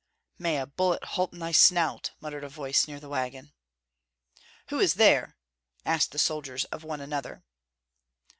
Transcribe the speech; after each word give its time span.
"May 0.39 0.57
a 0.57 0.65
bullet 0.65 1.03
halt 1.03 1.31
in 1.31 1.37
thy 1.37 1.51
snout!" 1.51 2.09
muttered 2.19 2.43
a 2.43 2.49
voice 2.49 2.87
near 2.87 2.99
the 2.99 3.07
wagon. 3.07 3.53
"Who 4.69 4.79
is 4.79 4.95
there?" 4.95 5.37
asked 5.85 6.11
the 6.11 6.17
soldiers 6.17 6.65
of 6.65 6.83
one 6.83 7.01
another. 7.01 7.43